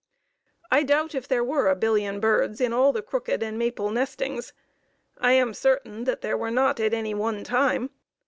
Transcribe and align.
I 0.71 0.81
doubt 0.81 1.13
if 1.13 1.27
there 1.27 1.43
were 1.43 1.67
a 1.69 1.75
billion 1.75 2.19
birds 2.19 2.59
in 2.59 2.73
all 2.73 2.91
the 2.91 3.03
Crooked 3.03 3.43
and 3.43 3.59
Maple 3.59 3.91
nestings. 3.91 4.51
I 5.19 5.33
am 5.33 5.53
certain 5.53 6.05
that 6.05 6.21
there 6.21 6.35
were 6.35 6.49
not 6.49 6.79
at 6.79 6.95
any 6.95 7.13
one 7.13 7.43
time. 7.43 7.91